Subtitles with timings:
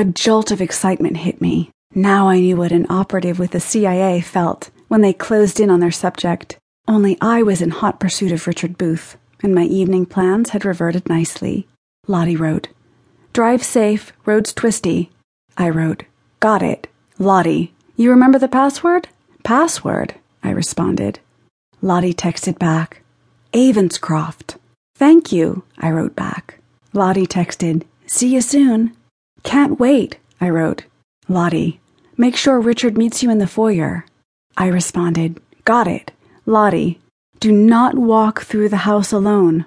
[0.00, 1.72] A jolt of excitement hit me.
[1.94, 5.80] Now I knew what an operative with the CIA felt when they closed in on
[5.80, 6.56] their subject.
[6.88, 11.06] Only I was in hot pursuit of Richard Booth, and my evening plans had reverted
[11.10, 11.68] nicely.
[12.06, 12.68] Lottie wrote,
[13.34, 15.10] Drive safe, road's twisty.
[15.58, 16.04] I wrote,
[16.40, 16.88] Got it.
[17.18, 19.08] Lottie, you remember the password?
[19.42, 21.20] Password, I responded.
[21.82, 23.02] Lottie texted back,
[23.52, 24.56] Avenscroft.
[24.94, 26.58] Thank you, I wrote back.
[26.94, 28.96] Lottie texted, See you soon.
[29.42, 30.84] Can't wait, I wrote.
[31.28, 31.80] Lottie,
[32.16, 34.04] make sure Richard meets you in the foyer.
[34.56, 36.12] I responded, Got it.
[36.46, 37.00] Lottie,
[37.38, 39.66] do not walk through the house alone.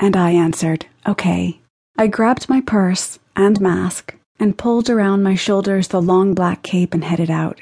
[0.00, 1.60] And I answered, Okay.
[1.96, 6.94] I grabbed my purse and mask and pulled around my shoulders the long black cape
[6.94, 7.60] and headed out.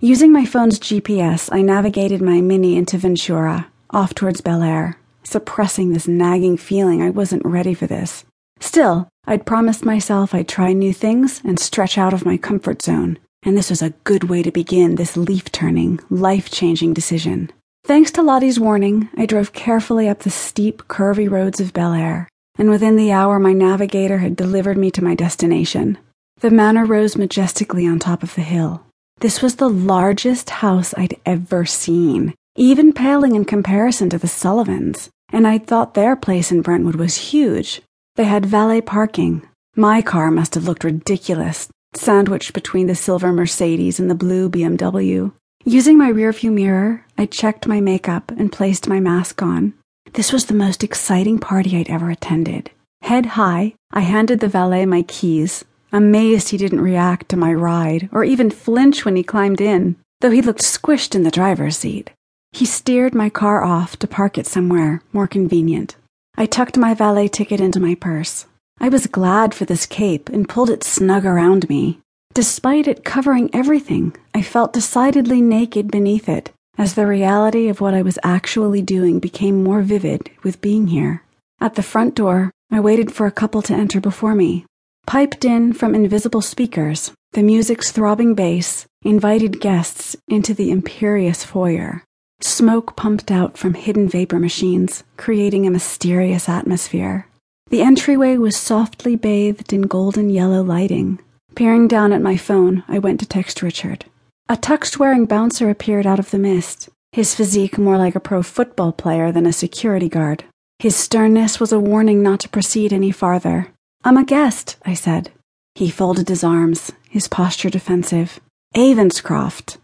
[0.00, 5.92] Using my phone's GPS, I navigated my Mini into Ventura, off towards Bel Air, suppressing
[5.92, 8.24] this nagging feeling I wasn't ready for this.
[8.60, 13.18] Still, I'd promised myself I'd try new things and stretch out of my comfort zone,
[13.42, 17.50] and this was a good way to begin this leaf turning, life changing decision.
[17.84, 22.28] Thanks to Lottie's warning, I drove carefully up the steep, curvy roads of Bel Air,
[22.56, 25.98] and within the hour my navigator had delivered me to my destination.
[26.40, 28.84] The manor rose majestically on top of the hill.
[29.18, 35.10] This was the largest house I'd ever seen, even paling in comparison to the Sullivans,
[35.30, 37.82] and I'd thought their place in Brentwood was huge.
[38.16, 39.42] They had valet parking.
[39.74, 45.32] My car must have looked ridiculous, sandwiched between the silver Mercedes and the blue BMW.
[45.64, 49.72] Using my rearview mirror, I checked my makeup and placed my mask on.
[50.12, 52.70] This was the most exciting party I'd ever attended.
[53.00, 58.10] Head high, I handed the valet my keys, amazed he didn't react to my ride
[58.12, 62.10] or even flinch when he climbed in, though he looked squished in the driver's seat.
[62.50, 65.96] He steered my car off to park it somewhere more convenient.
[66.36, 68.46] I tucked my valet ticket into my purse.
[68.80, 72.00] I was glad for this cape and pulled it snug around me.
[72.34, 77.94] Despite it covering everything, I felt decidedly naked beneath it, as the reality of what
[77.94, 81.22] I was actually doing became more vivid with being here.
[81.60, 84.64] At the front door, I waited for a couple to enter before me.
[85.06, 92.02] Piped in from invisible speakers, the music's throbbing bass invited guests into the imperious foyer.
[92.44, 97.28] Smoke pumped out from hidden vapor machines, creating a mysterious atmosphere.
[97.68, 101.20] The entryway was softly bathed in golden yellow lighting.
[101.54, 104.06] Peering down at my phone, I went to text Richard.
[104.48, 108.42] A tuxed wearing bouncer appeared out of the mist, his physique more like a pro
[108.42, 110.44] football player than a security guard.
[110.78, 113.68] His sternness was a warning not to proceed any farther.
[114.04, 115.30] I'm a guest, I said.
[115.74, 118.40] He folded his arms, his posture defensive.
[118.74, 119.76] Avenscroft.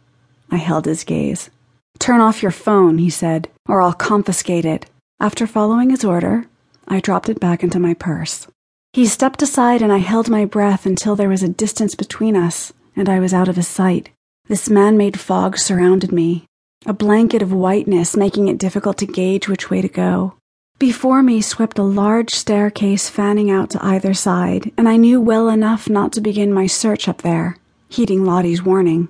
[0.51, 1.51] I held his gaze.
[1.99, 4.87] Turn off your phone, he said, or I'll confiscate it.
[5.21, 6.47] After following his order,
[6.87, 8.47] I dropped it back into my purse.
[8.93, 12.73] He stepped aside and I held my breath until there was a distance between us
[12.97, 14.11] and I was out of his sight.
[14.47, 16.47] This man made fog surrounded me,
[16.87, 20.35] a blanket of whiteness making it difficult to gauge which way to go.
[20.79, 25.49] Before me swept a large staircase fanning out to either side, and I knew well
[25.49, 27.57] enough not to begin my search up there,
[27.89, 29.09] heeding Lottie's warning.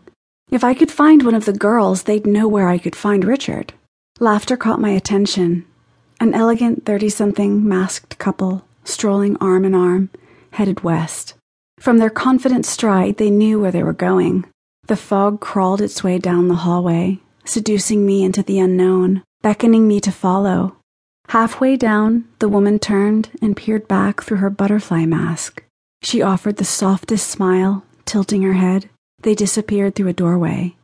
[0.50, 3.74] If I could find one of the girls, they'd know where I could find Richard.
[4.18, 5.66] Laughter caught my attention.
[6.20, 10.10] An elegant thirty something masked couple, strolling arm in arm,
[10.52, 11.34] headed west.
[11.78, 14.46] From their confident stride, they knew where they were going.
[14.86, 20.00] The fog crawled its way down the hallway, seducing me into the unknown, beckoning me
[20.00, 20.76] to follow.
[21.28, 25.62] Halfway down, the woman turned and peered back through her butterfly mask.
[26.02, 28.88] She offered the softest smile, tilting her head.
[29.22, 30.76] They disappeared through a doorway.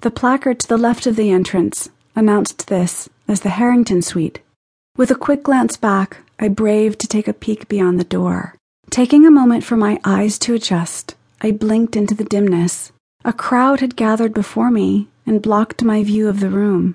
[0.00, 4.40] The placard to the left of the entrance announced this as the Harrington Suite.
[4.96, 8.54] With a quick glance back, I braved to take a peek beyond the door.
[8.90, 12.92] Taking a moment for my eyes to adjust, I blinked into the dimness.
[13.24, 16.94] A crowd had gathered before me and blocked my view of the room.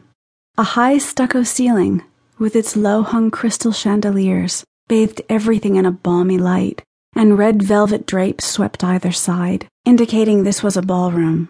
[0.57, 2.03] A high stucco ceiling
[2.37, 6.81] with its low hung crystal chandeliers, bathed everything in a balmy light,
[7.15, 11.49] and red velvet drapes swept either side, indicating this was a ballroom.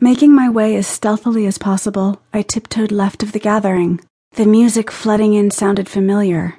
[0.00, 4.00] Making my way as stealthily as possible, I tiptoed left of the gathering.
[4.32, 6.56] The music flooding in sounded familiar.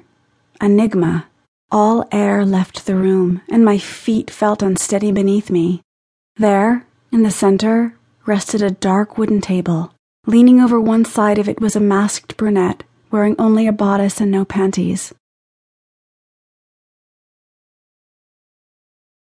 [0.60, 1.26] Enigma.
[1.70, 5.82] All air left the room, and my feet felt unsteady beneath me.
[6.36, 7.94] There, in the center,
[8.24, 9.92] rested a dark wooden table.
[10.26, 14.30] Leaning over one side of it was a masked brunette wearing only a bodice and
[14.30, 15.14] no panties.